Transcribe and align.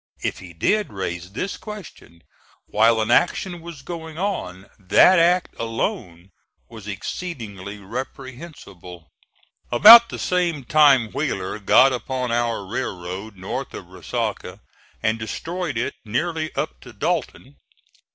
If 0.23 0.39
he 0.39 0.53
did 0.53 0.91
raise 0.91 1.33
this 1.33 1.57
question 1.57 2.23
while 2.65 3.01
an 3.01 3.11
action 3.11 3.61
was 3.61 3.83
going 3.83 4.17
on, 4.17 4.67
that 4.79 5.19
act 5.19 5.53
alone 5.59 6.31
was 6.67 6.87
exceedingly 6.87 7.77
reprehensible. 7.77 9.11
About 9.71 10.09
the 10.09 10.17
same 10.17 10.63
time 10.65 11.11
Wheeler 11.11 11.59
got 11.59 11.93
upon 11.93 12.31
our 12.31 12.65
railroad 12.65 13.35
north 13.35 13.75
of 13.75 13.89
Resaca 13.89 14.61
and 15.03 15.19
destroyed 15.19 15.77
it 15.77 15.93
nearly 16.03 16.51
up 16.55 16.79
to 16.81 16.93
Dalton. 16.93 17.57